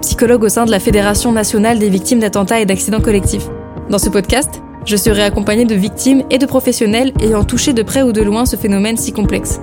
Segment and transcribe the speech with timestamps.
[0.00, 3.48] psychologue au sein de la Fédération nationale des victimes d'attentats et d'accidents collectifs.
[3.90, 8.02] Dans ce podcast, je serai accompagnée de victimes et de professionnels ayant touché de près
[8.02, 9.60] ou de loin ce phénomène si complexe.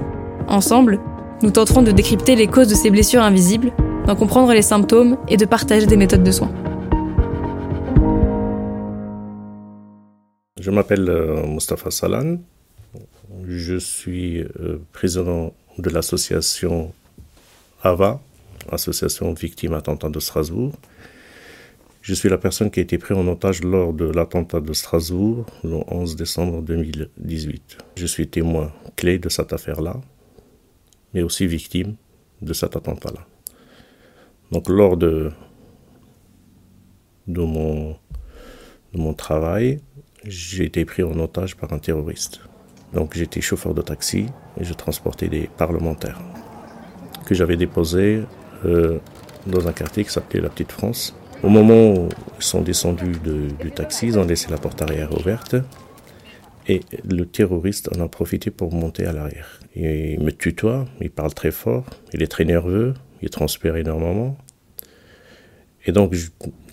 [0.47, 0.99] Ensemble,
[1.41, 3.71] nous tenterons de décrypter les causes de ces blessures invisibles,
[4.05, 6.51] d'en comprendre les symptômes et de partager des méthodes de soins.
[10.59, 12.37] Je m'appelle euh, Mustafa Salan.
[13.47, 16.91] Je suis euh, président de l'association
[17.83, 18.19] AVA,
[18.71, 20.73] Association Victimes Attentats de Strasbourg.
[22.01, 25.45] Je suis la personne qui a été prise en otage lors de l'attentat de Strasbourg
[25.63, 27.77] le 11 décembre 2018.
[27.97, 29.99] Je suis témoin clé de cette affaire-là,
[31.13, 31.95] mais aussi victime
[32.41, 33.25] de cet attentat-là.
[34.51, 35.31] Donc lors de,
[37.27, 37.97] de, mon,
[38.93, 39.81] de mon travail,
[40.23, 42.39] j'ai été pris en otage par un terroriste.
[42.93, 44.27] Donc j'étais chauffeur de taxi
[44.59, 46.21] et je transportais des parlementaires
[47.25, 48.23] que j'avais déposés
[48.65, 48.99] euh,
[49.45, 51.15] dans un quartier qui s'appelait la Petite France.
[51.43, 53.17] Au moment où ils sont descendus
[53.59, 55.55] du taxi, ils ont laissé la porte arrière ouverte
[56.67, 59.59] et le terroriste en a profité pour monter à l'arrière.
[59.75, 64.37] Il me tutoie, il parle très fort, il est très nerveux, il transpire énormément.
[65.85, 66.13] Et donc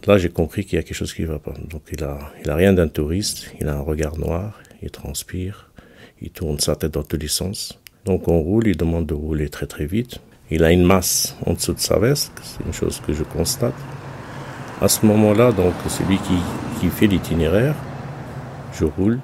[0.06, 1.54] là, j'ai compris qu'il y a quelque chose qui ne va pas.
[1.70, 5.70] Donc il a, il a rien d'un touriste, il a un regard noir, il transpire,
[6.20, 7.80] il tourne sa tête dans tous les sens.
[8.04, 10.20] Donc on roule, il demande de rouler très très vite.
[10.50, 13.74] Il a une masse en dessous de sa veste, c'est une chose que je constate.
[14.80, 16.36] À ce moment-là, donc, celui qui,
[16.80, 17.74] qui fait l'itinéraire,
[18.72, 19.20] je roule,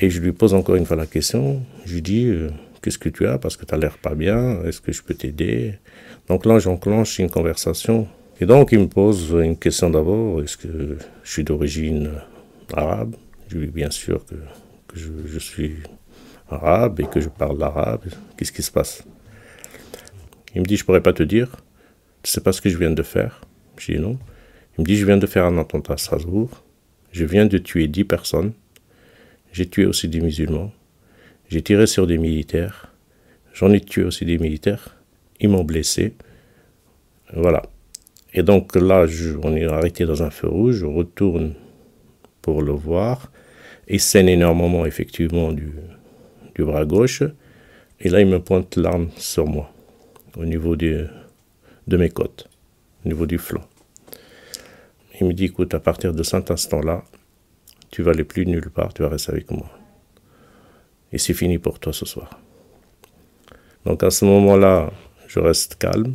[0.00, 1.62] et je lui pose encore une fois la question.
[1.84, 2.50] Je lui dis, euh,
[2.82, 3.38] qu'est-ce que tu as?
[3.38, 5.78] Parce que tu as l'air pas bien, est-ce que je peux t'aider?
[6.28, 8.08] Donc là, j'enclenche une conversation.
[8.40, 12.10] Et donc, il me pose une question d'abord, est-ce que je suis d'origine
[12.74, 13.14] arabe?
[13.48, 14.36] Je lui dis bien sûr que,
[14.88, 15.76] que je, je suis
[16.50, 18.04] arabe et que je parle l'arabe.
[18.36, 19.04] Qu'est-ce qui se passe?
[20.54, 21.56] Il me dit, je pourrais pas te dire.
[22.22, 23.40] Tu sais pas ce que je viens de faire?
[23.76, 24.18] Je dis non.
[24.76, 26.62] Il me dit, je viens de faire un attentat à Strasbourg.
[27.12, 28.52] Je viens de tuer dix personnes.
[29.52, 30.72] J'ai tué aussi des musulmans.
[31.48, 32.92] J'ai tiré sur des militaires.
[33.52, 34.96] J'en ai tué aussi des militaires.
[35.40, 36.14] Ils m'ont blessé.
[37.32, 37.62] Voilà.
[38.34, 39.06] Et donc là,
[39.42, 40.76] on est arrêté dans un feu rouge.
[40.76, 41.54] Je retourne
[42.42, 43.30] pour le voir.
[43.88, 45.72] Il saigne énormément, effectivement, du
[46.58, 47.22] bras gauche.
[48.00, 49.72] Et là, il me pointe l'arme sur moi
[50.36, 51.08] au niveau de
[51.86, 52.48] mes côtes,
[53.04, 53.64] au niveau du flanc.
[55.20, 57.04] Il me dit, écoute, à partir de cet instant-là,
[57.90, 59.68] tu vas aller plus nulle part, tu vas rester avec moi.
[61.12, 62.40] Et c'est fini pour toi ce soir.
[63.84, 64.90] Donc à ce moment-là,
[65.26, 66.14] je reste calme.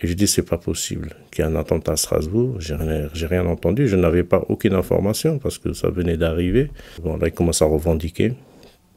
[0.00, 2.60] Et je dis, c'est pas possible qu'il y ait un attentat à Strasbourg.
[2.60, 3.88] J'ai rien, rien entendu.
[3.88, 6.70] Je n'avais pas aucune information parce que ça venait d'arriver.
[7.02, 8.34] Bon, là, il commence à revendiquer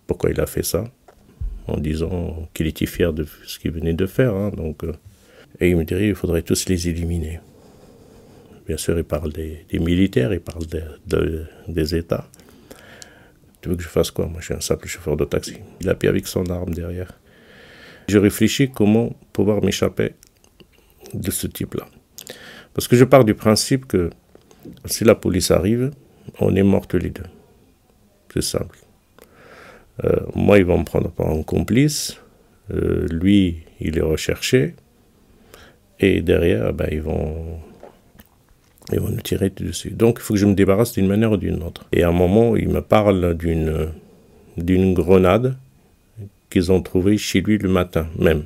[0.08, 0.84] pourquoi il a fait ça?
[1.70, 4.34] En disant qu'il était fier de ce qu'il venait de faire.
[4.34, 4.94] Hein, donc, euh,
[5.60, 7.40] et il me dirait qu'il faudrait tous les éliminer.
[8.68, 10.66] Bien sûr, il parle des, militaires, il parle
[11.68, 12.30] des États.
[13.62, 14.28] Tu veux que je fasse quoi?
[14.28, 15.58] Moi, je suis un simple chauffeur de taxi.
[15.82, 17.20] Il a pris avec son arme derrière.
[18.08, 20.14] Je réfléchis comment pouvoir m'échapper
[21.14, 21.88] de ce type-là.
[22.74, 24.10] Parce que je pars du principe que
[24.86, 25.92] si la police arrive,
[26.40, 27.24] on est tous les deux.
[28.34, 28.78] C'est simple.
[30.04, 32.20] Euh, moi, ils vont me prendre un complice.
[32.72, 34.76] Euh, lui, il est recherché.
[36.00, 37.60] Et derrière, ben, ils, vont,
[38.92, 39.92] ils vont nous tirer dessus.
[39.92, 41.86] Donc, il faut que je me débarrasse d'une manière ou d'une autre.
[41.92, 43.90] Et à un moment, il me parle d'une,
[44.58, 45.58] d'une grenade
[46.50, 48.44] qu'ils ont trouvée chez lui le matin même.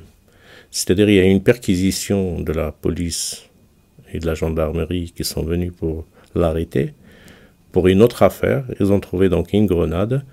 [0.70, 3.48] C'est-à-dire, il y a une perquisition de la police
[4.12, 6.04] et de la gendarmerie qui sont venus pour
[6.34, 6.94] l'arrêter.
[7.70, 10.24] Pour une autre affaire, ils ont trouvé donc une grenade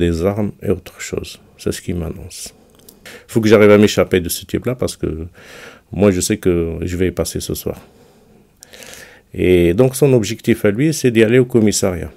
[0.00, 1.40] des armes et autre chose.
[1.58, 2.52] C'est ce qui m'annonce.
[3.04, 5.26] Il faut que j'arrive à m'échapper de ce type-là parce que
[5.92, 7.78] moi, je sais que je vais y passer ce soir.
[9.32, 12.10] Et donc, son objectif à lui, c'est d'y aller au commissariat.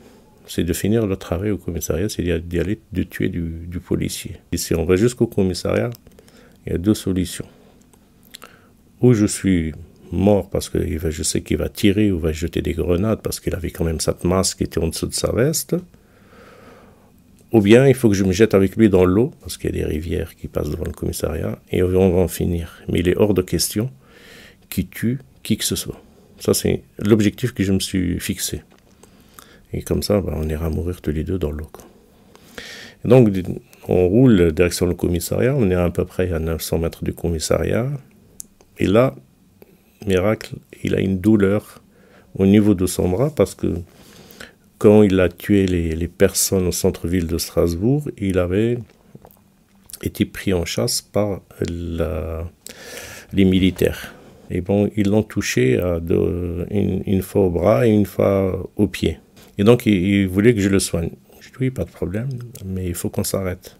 [0.48, 4.34] C'est de finir le travail au commissariat, c'est d'y aller, de tuer du, du policier.
[4.52, 5.90] Et si on va jusqu'au commissariat,
[6.66, 7.48] il y a deux solutions.
[9.02, 9.74] Ou je suis
[10.12, 10.78] mort parce que
[11.18, 14.00] je sais qu'il va tirer ou va jeter des grenades parce qu'il avait quand même
[14.00, 15.76] cette masse qui était en dessous de sa veste.
[17.54, 19.80] Ou bien il faut que je me jette avec lui dans l'eau, parce qu'il y
[19.80, 22.82] a des rivières qui passent devant le commissariat, et on va en finir.
[22.90, 23.92] Mais il est hors de question
[24.70, 26.02] qu'il tue qui que ce soit.
[26.40, 28.64] Ça, c'est l'objectif que je me suis fixé.
[29.72, 31.70] Et comme ça, bah, on ira mourir tous les deux dans l'eau.
[33.06, 33.30] Donc,
[33.88, 35.56] on roule direction le commissariat.
[35.56, 37.90] On est à peu près à 900 mètres du commissariat.
[38.80, 39.16] Et là,
[40.08, 41.82] miracle, il a une douleur
[42.36, 43.76] au niveau de son bras parce que
[44.84, 48.80] quand il a tué les, personnes au centre-ville de Strasbourg, il avait
[50.02, 51.40] été pris en chasse par
[53.32, 54.14] les militaires.
[54.52, 55.80] Et bon, ils l'ont touché
[56.70, 59.20] une, fois au bras et une fois au pied.
[59.58, 61.12] Et donc, il, voulait que je le soigne.
[61.40, 62.28] Je dis oui, pas de problème,
[62.66, 63.78] mais il faut qu'on s'arrête.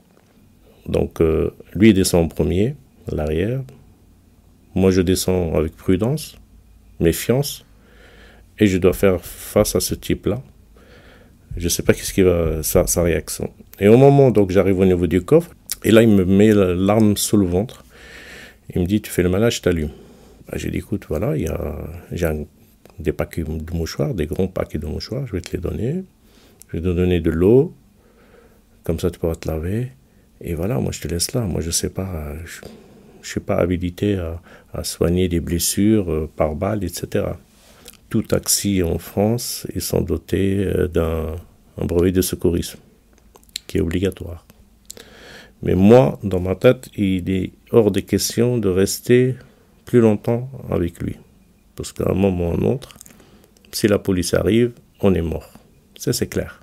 [0.88, 2.76] Donc, euh, lui, il descend en premier,
[3.12, 3.62] à l'arrière.
[4.74, 6.38] Moi, je descends avec prudence,
[7.02, 7.66] méfiance,
[8.58, 10.42] et je dois faire face à ce type-là.
[11.58, 13.52] Je ne sais pas qu'est-ce qui va, sa, sa, réaction.
[13.80, 15.52] Et au moment donc j'arrive au niveau du coffre,
[15.84, 17.84] et là il me met l'arme sous le ventre.
[18.74, 19.90] Il me dit tu fais le malade, je t'allume.
[20.48, 21.78] Bah, j'ai dit écoute voilà, il y a,
[22.12, 22.30] j'ai
[23.00, 26.04] des paquets de mouchoirs, des grands paquets de mouchoirs, je vais te les donner.
[26.70, 27.74] Je vais te donner de l'eau,
[28.84, 29.92] comme ça tu pourras te laver.
[30.42, 31.42] Et voilà, moi je te laisse là.
[31.42, 34.42] Moi je sais pas, je, ne suis pas habilité à,
[34.74, 37.26] à soigner des blessures euh, par balle, etc
[38.14, 41.36] tout taxi en France, ils sont dotés euh, d'un
[41.84, 42.78] brevet de secourisme,
[43.66, 44.46] qui est obligatoire.
[45.64, 49.36] Mais moi, dans ma tête, il est hors des questions de rester
[49.86, 51.16] plus longtemps avec lui.
[51.76, 53.00] Parce qu'à un moment ou un autre,
[53.72, 55.52] si la police arrive, on est mort.
[55.98, 56.62] Ça, c'est clair.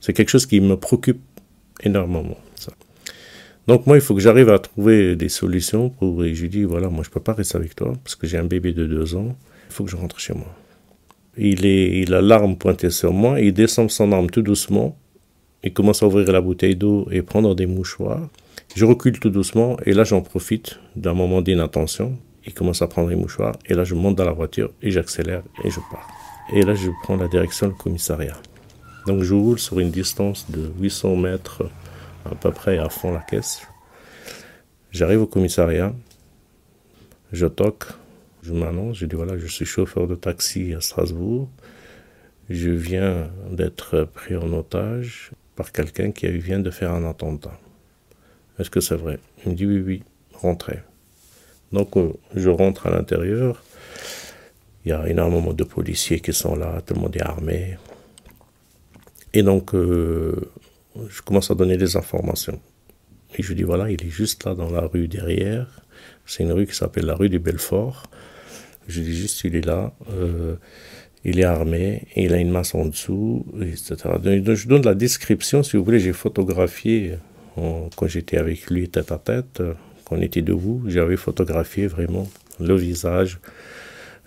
[0.00, 1.22] C'est quelque chose qui me préoccupe
[1.84, 2.36] énormément.
[3.68, 6.24] Donc moi, il faut que j'arrive à trouver des solutions pour...
[6.24, 8.38] Et je dis, voilà, moi, je ne peux pas rester avec toi parce que j'ai
[8.38, 9.36] un bébé de deux ans
[9.78, 10.52] faut que je rentre chez moi.
[11.36, 14.98] Il, est, il a l'arme pointée sur moi, il descend son arme tout doucement,
[15.62, 18.28] il commence à ouvrir la bouteille d'eau et prendre des mouchoirs.
[18.74, 22.18] Je recule tout doucement et là j'en profite d'un moment d'inattention.
[22.44, 25.44] Il commence à prendre les mouchoirs et là je monte dans la voiture et j'accélère
[25.62, 26.08] et je pars.
[26.52, 28.36] Et là je prends la direction du commissariat.
[29.06, 31.70] Donc je roule sur une distance de 800 mètres
[32.24, 33.62] à peu près à fond la caisse.
[34.90, 35.94] J'arrive au commissariat,
[37.30, 37.86] je toque,
[38.48, 41.50] je m'annonce, je dis voilà, je suis chauffeur de taxi à Strasbourg.
[42.48, 47.58] Je viens d'être pris en otage par quelqu'un qui vient de faire un attentat.
[48.58, 49.18] Est-ce que c'est vrai?
[49.44, 50.02] Il me dit oui, oui,
[50.32, 50.78] rentrez.
[51.72, 53.62] Donc euh, je rentre à l'intérieur.
[54.86, 57.76] Il y a énormément de policiers qui sont là, tout le monde est armé.
[59.34, 60.50] Et donc euh,
[61.10, 62.58] je commence à donner des informations.
[63.36, 65.82] Et je dis voilà, il est juste là dans la rue derrière.
[66.24, 68.04] C'est une rue qui s'appelle la rue du Belfort.
[68.88, 70.56] Je dis juste, il est là, euh,
[71.24, 73.96] il est armé, il a une masse en dessous, etc.
[74.22, 77.14] Donc, je donne la description, si vous voulez, j'ai photographié
[77.96, 79.62] quand j'étais avec lui tête à tête,
[80.04, 82.28] quand on était debout, j'avais photographié vraiment
[82.60, 83.38] le visage,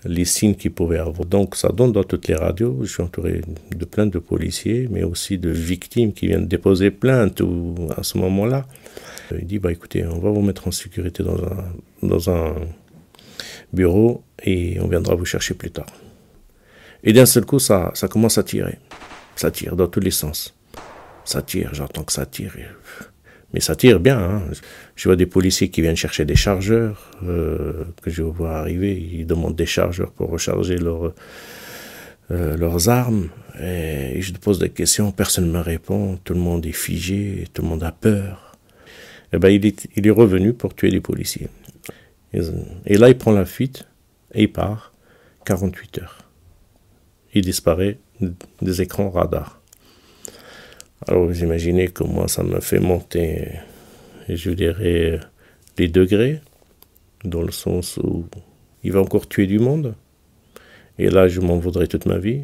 [0.06, 1.25] les signes qu'il pouvait avoir.
[1.25, 2.80] Donc ça donne dans toutes les radios.
[2.81, 3.42] Je suis entouré
[3.75, 7.42] de plein de policiers, mais aussi de victimes qui viennent déposer plainte
[7.96, 8.66] à ce moment-là.
[9.31, 11.74] Il dit bah écoutez, on va vous mettre en sécurité dans un
[12.04, 12.56] dans un
[13.74, 15.92] bureau et on viendra vous chercher plus tard.
[17.04, 18.78] Et d'un seul coup, ça, ça commence à tirer.
[19.36, 20.56] Ça tire dans tous les sens.
[21.26, 22.54] Ça tire, j'entends que ça tire.
[23.54, 24.20] Mais ça tire bien.
[24.20, 24.42] Hein.
[24.96, 28.94] Je vois des policiers qui viennent chercher des chargeurs, euh, que je vois arriver.
[28.94, 31.13] Ils demandent des chargeurs pour recharger leur,
[32.32, 33.30] euh, leurs armes.
[33.62, 36.18] Et je pose des questions, personne ne me répond.
[36.24, 38.58] Tout le monde est figé, tout le monde a peur.
[39.34, 41.48] Et eh ben, il, est, il est revenu pour tuer les policiers.
[42.34, 43.88] Et là, il prend la fuite
[44.34, 44.94] et il part
[45.46, 46.30] 48 heures.
[47.34, 47.98] Il disparaît
[48.62, 49.62] des écrans radars.
[51.08, 53.54] Alors vous imaginez comment ça me fait monter,
[54.30, 55.20] je dirais,
[55.78, 56.42] les degrés,
[57.24, 58.26] dans le sens où
[58.84, 59.96] il va encore tuer du monde.
[61.00, 62.42] Et là, je m'en voudrais toute ma vie.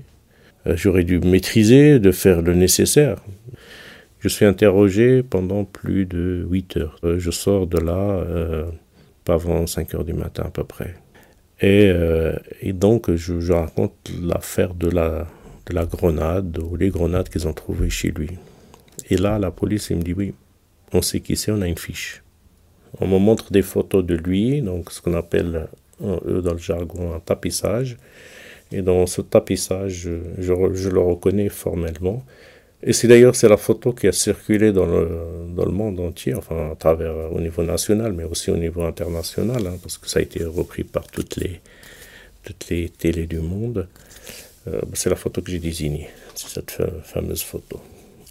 [0.66, 3.24] Euh, j'aurais dû maîtriser, de faire le nécessaire.
[4.20, 7.00] Je suis interrogé pendant plus de 8 heures.
[7.04, 8.66] Euh, je sors de là euh,
[9.30, 10.96] avant 5 heures du matin à peu près.
[11.60, 15.28] Et, euh, et donc, je, raconte l'affaire de la,
[15.66, 18.30] de la grenade ou les grenades qu'ils ont trouvées chez lui.
[19.10, 20.34] Et là, la police, il me dit oui,
[20.94, 22.24] on sait qui c'est, on a une fiche.
[23.00, 25.68] On me montre des photos de lui, donc ce qu'on appelle,
[26.02, 27.98] eux, dans le jargon, un tapissage.
[28.72, 32.24] Et dans ce tapissage, je, je le reconnais formellement.
[32.84, 35.10] Et c'est d'ailleurs c'est la photo qui a circulé dans le,
[35.56, 39.66] dans le monde entier, enfin à travers au niveau national, mais aussi au niveau international,
[39.66, 41.60] hein, parce que ça a été repris par toutes les
[42.44, 43.88] toutes les télés du monde.
[44.68, 47.82] Euh, c'est la photo que j'ai désignée, c'est cette fameuse photo.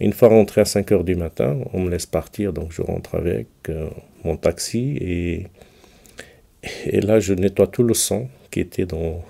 [0.00, 3.15] Une fois rentré à 5 heures du matin, on me laisse partir, donc je rentre
[3.15, 3.88] avec euh,
[4.25, 5.47] mon taxi et,
[6.85, 9.25] et là je nettoie tout le sang qui était dans,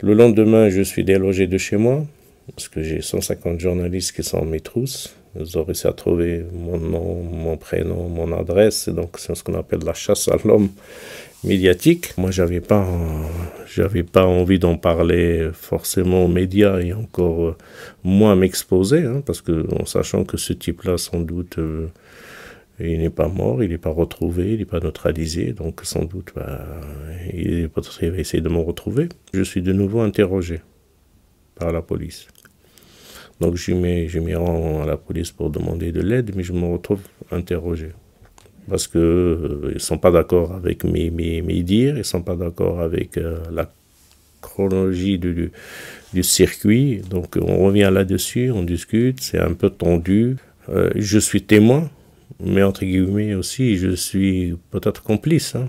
[0.00, 2.04] Le lendemain, je suis délogé de chez moi,
[2.52, 5.14] parce que j'ai 150 journalistes qui sont en mes trousses.
[5.38, 8.88] Ils ont réussi à trouver mon nom, mon prénom, mon adresse.
[8.88, 10.68] Donc, c'est ce qu'on appelle la chasse à l'homme
[11.42, 12.16] médiatique.
[12.16, 12.86] Moi, j'avais pas,
[14.12, 17.56] pas envie d'en parler forcément aux médias et encore
[18.04, 21.88] moins m'exposer, hein, parce que en sachant que ce type-là, sans doute, euh,
[22.78, 26.32] il n'est pas mort, il n'est pas retrouvé, il n'est pas neutralisé, donc sans doute,
[26.36, 26.64] bah,
[27.32, 29.08] il va essayer de me retrouver.
[29.32, 30.60] Je suis de nouveau interrogé
[31.54, 32.26] par la police.
[33.40, 37.00] Donc je m'y rends à la police pour demander de l'aide, mais je me retrouve
[37.30, 37.90] interrogé.
[38.68, 42.22] Parce qu'ils euh, ne sont pas d'accord avec mes, mes, mes, dires, ils ne sont
[42.22, 43.70] pas d'accord avec euh, la
[44.40, 45.50] chronologie du,
[46.14, 47.02] du, circuit.
[47.10, 50.36] Donc on revient là-dessus, on discute, c'est un peu tendu.
[50.70, 51.90] Euh, je suis témoin,
[52.42, 55.54] mais entre guillemets aussi, je suis peut-être complice.
[55.56, 55.68] Hein.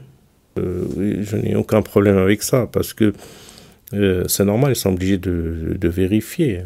[0.55, 3.11] je n'ai aucun problème avec ça, parce que
[3.93, 6.61] euh, c'est normal, ils sont obligés de, vérifier.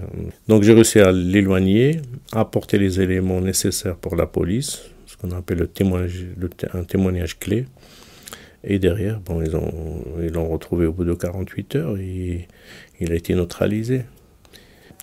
[0.48, 5.68] Donc j'ai réussi à l'éloigner, apporter les éléments nécessaires pour la police, ce qu'on appelle
[6.74, 7.66] un témoignage clé.
[8.64, 12.48] Et derrière, bon, ils l'ont retrouvé au bout de 48 heures et
[13.00, 14.04] il a été neutralisé.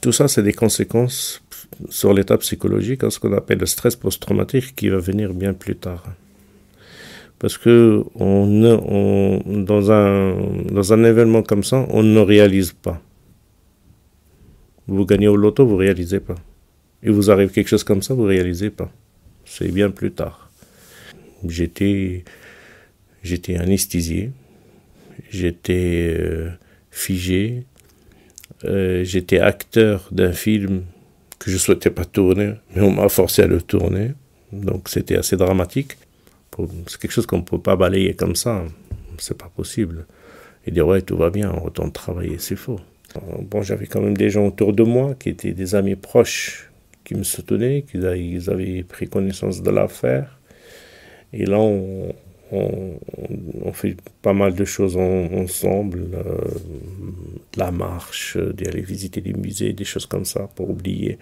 [0.03, 1.43] Tout ça, c'est des conséquences
[1.89, 5.77] sur l'état psychologique, hein, ce qu'on appelle le stress post-traumatique qui va venir bien plus
[5.77, 6.05] tard.
[7.39, 13.01] Parce que dans, un, événement comme ça, on ne réalise pas.
[14.87, 16.37] Vous gagnez au loto, vous ne réalisez pas.
[17.03, 18.91] Il vous arrive quelque chose comme ça, vous ne réalisez pas.
[19.45, 20.51] C'est bien plus tard.
[21.47, 22.25] J'étais,
[23.23, 24.31] j'étais anesthésié,
[25.31, 26.51] j'étais euh,
[26.91, 27.65] figé,
[28.65, 30.85] euh, j'étais acteur d'un film
[31.39, 34.13] que je ne souhaitais pas tourner, mais on m'a forcé à le tourner.
[34.53, 35.99] Donc c'était assez dramatique.
[36.87, 38.65] C'est quelque chose qu'on ne peut pas balayer comme ça.
[39.19, 40.07] C'est pas possible.
[40.67, 42.81] Et dire, ouais, tout va bien, on retourne travailler, c'est faux.
[43.41, 46.71] Bon, j'avais quand même des gens autour de moi qui étaient des amis proches
[47.05, 50.39] qui me soutenaient, qui ils avaient pris connaissance de l'affaire.
[51.33, 52.13] Et là, on,
[52.53, 56.39] on, fait pas mal de choses ensemble, euh,
[57.57, 61.19] la marche, d'aller visiter des musées, des choses comme ça pour oublier.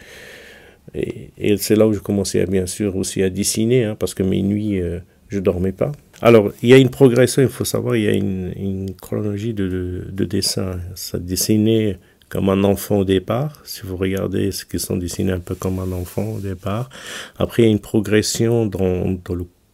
[0.94, 4.22] Et, et c'est là où je commençais bien sûr aussi à dessiner, hein, parce que
[4.22, 5.00] mes nuits, euh,
[5.34, 5.92] je dormais pas.
[6.22, 10.06] Alors, il y a une progression, il faut savoir, il y a une, chronologie de,
[10.10, 10.78] de, dessin.
[10.94, 11.98] Ça dessinait
[12.28, 15.78] comme un enfant au départ, si vous regardez ce qui sont dessinés un peu comme
[15.78, 16.88] un enfant au départ.
[17.36, 19.16] Après, il y a une progression dans,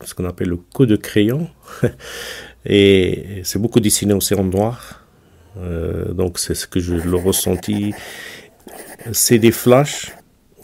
[0.04, 1.48] ce qu'on appelle le coup de crayon.
[2.66, 5.04] Et c'est beaucoup dessiné aussi en noir.
[5.58, 7.94] Euh, donc, c'est ce que je le ressenti.
[9.12, 10.12] C'est des flashs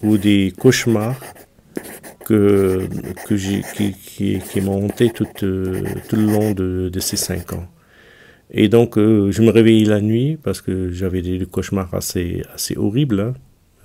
[0.02, 1.18] ou des cauchemars
[2.26, 2.88] que,
[3.28, 7.66] qui, qui, m'a hanté tout, euh, tout le long de, ces cinq ans.
[8.50, 12.76] Et donc, euh, je me réveillais la nuit parce que j'avais des cauchemars assez, assez
[12.76, 13.20] horribles.
[13.20, 13.34] Hein.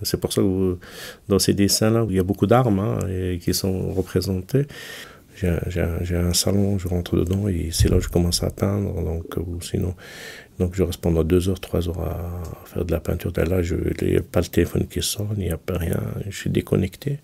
[0.02, 0.78] C'est pour ça que
[1.28, 4.66] dans ces dessins-là, il y a beaucoup d'armes hein, et, qui sont représentées.
[5.36, 8.94] J'ai, un salon, je rentre dedans et c'est là que je commence à peindre.
[9.04, 9.96] Donc, sinon,
[10.60, 13.32] donc je reste pendant deux heures, trois heures à, faire de la peinture.
[13.38, 16.50] là, je n'ai pas le téléphone qui sonne, il n'y a pas rien, je suis
[16.50, 17.20] déconnecté.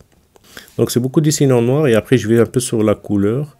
[0.77, 3.57] Donc c'est beaucoup dessiné en noir et après je vais un peu sur la couleur.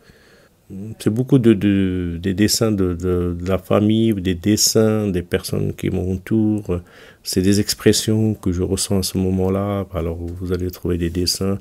[1.00, 5.90] C'est beaucoup de, de, des dessins de, de, la famille, des dessins des personnes qui
[5.90, 6.82] m'entourent.
[7.24, 9.86] C'est des expressions que je ressens à ce moment-là.
[9.94, 11.58] Alors vous allez trouver des dessins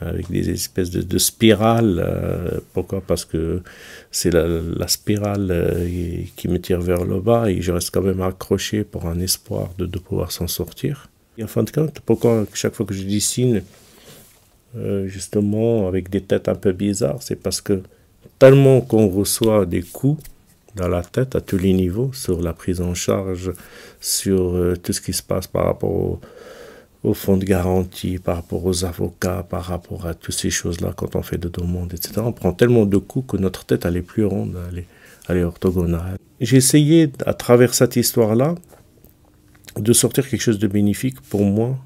[0.00, 2.02] avec des espèces de, spirales.
[2.04, 3.00] Euh, pourquoi?
[3.00, 3.62] Parce que
[4.10, 8.02] c'est la, la, spirale euh, qui me tire vers le bas et je reste quand
[8.02, 11.10] même accroché pour un espoir de, de pouvoir s'en sortir.
[11.36, 13.62] Et en fin de compte, pourquoi chaque fois que je dessine,
[14.76, 17.82] euh, justement avec des têtes un peu bizarres, c'est parce que
[18.38, 20.22] tellement qu'on reçoit des coups
[20.76, 23.52] dans la tête à tous les niveaux, sur la prise en charge,
[24.00, 26.20] sur euh, tout ce qui se passe par rapport
[27.02, 31.16] au, fonds de garantie, par rapport aux avocats, par rapport à toutes ces choses-là quand
[31.16, 32.20] on fait de demandes, etc.
[32.22, 34.86] On prend tellement de coups que notre tête, elle est plus ronde, elle est,
[35.28, 36.18] elle est orthogonale.
[36.40, 38.54] J'ai essayé, à travers cette histoire-là,
[39.76, 41.78] de sortir quelque chose de bénéfique pour moi,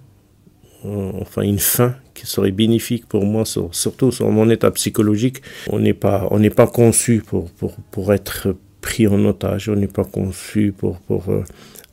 [0.85, 5.43] enfin une fin qui serait bénéfique pour moi, surtout sur mon état psychologique.
[5.69, 10.05] On n'est pas, pas conçu pour, pour, pour être pris en otage, on n'est pas
[10.05, 11.45] conçu pour, pour euh,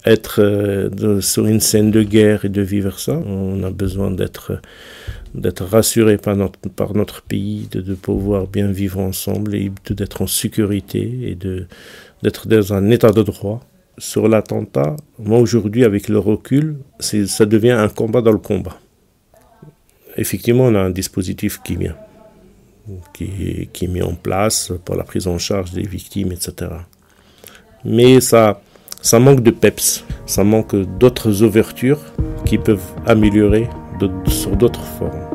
[0.06, 3.14] être euh, sur une scène de guerre et de vivre ça.
[3.26, 4.60] On a besoin d'être
[5.36, 10.24] d'être rassuré par notre, par notre pays, de, de pouvoir bien vivre ensemble et d'être
[10.24, 11.68] en sécurité et de
[12.24, 13.62] d'être dans un état de droit
[14.00, 18.78] sur l'attentat, moi aujourd'hui avec le recul, ça devient un combat dans le combat.
[20.18, 21.78] Effectivement, on a un dispositif qui,
[23.14, 26.72] qui, qui est mis en place pour la prise en charge des victimes, etc.
[27.86, 28.62] Mais ça,
[29.02, 32.02] ça manque de peps, ça manque d'autres ouvertures
[32.46, 33.70] qui peuvent améliorer
[34.28, 35.26] sur d'autres formes.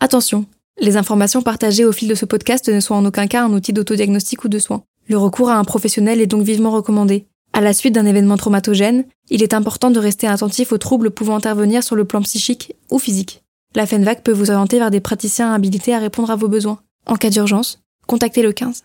[0.00, 0.46] Attention,
[0.82, 3.72] les informations partagées au fil de ce podcast ne sont en aucun cas un outil
[3.72, 4.82] d'autodiagnostic ou de soins.
[5.08, 7.26] Le recours à un professionnel est donc vivement recommandé.
[7.52, 11.36] À la suite d'un événement traumatogène, il est important de rester attentif aux troubles pouvant
[11.36, 13.44] intervenir sur le plan psychique ou physique.
[13.76, 16.80] La FENVAC peut vous orienter vers des praticiens habilités à répondre à vos besoins.
[17.06, 18.82] En cas d'urgence, contactez le 15.